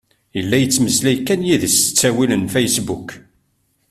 [0.37, 3.09] Yella yettmeslay kan d yid-s s ttawil n fasebbuk.